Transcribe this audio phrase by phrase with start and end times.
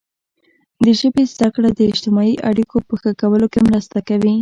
[0.83, 4.35] د ژبې زده کړه د اجتماعي اړیکو په ښه کولو کې مرسته کوي.